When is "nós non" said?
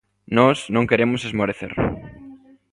0.37-0.89